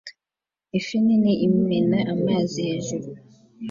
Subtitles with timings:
[0.77, 3.09] Ifi nini imena amazi hejuru